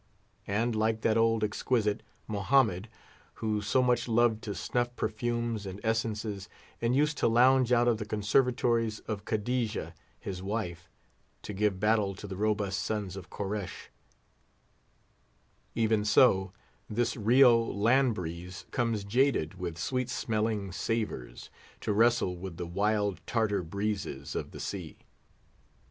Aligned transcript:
And, 0.47 0.75
like 0.75 1.01
that 1.01 1.15
old 1.15 1.43
exquisite, 1.43 2.01
Mohammed, 2.27 2.89
who 3.35 3.61
so 3.61 3.83
much 3.83 4.07
loved 4.07 4.41
to 4.45 4.55
snuff 4.55 4.89
perfumes 4.95 5.67
and 5.67 5.79
essences, 5.83 6.49
and 6.81 6.95
used 6.95 7.19
to 7.19 7.27
lounge 7.27 7.71
out 7.71 7.87
of 7.87 7.99
the 7.99 8.05
conservatories 8.05 9.01
of 9.01 9.25
Khadija, 9.25 9.93
his 10.19 10.41
wife, 10.41 10.89
to 11.43 11.53
give 11.53 11.79
battle 11.79 12.15
to 12.15 12.25
the 12.25 12.35
robust 12.35 12.79
sons 12.79 13.15
of 13.15 13.29
Koriesh; 13.29 13.91
even 15.75 16.03
so 16.03 16.51
this 16.89 17.15
Rio 17.15 17.59
land 17.63 18.15
breeze 18.15 18.65
comes 18.71 19.03
jaded 19.03 19.59
with 19.59 19.77
sweet 19.77 20.09
smelling 20.09 20.71
savours, 20.71 21.51
to 21.81 21.93
wrestle 21.93 22.35
with 22.37 22.57
the 22.57 22.65
wild 22.65 23.21
Tartar 23.27 23.61
breezes 23.61 24.33
of 24.35 24.49
the 24.49 24.59
sea. 24.59 24.97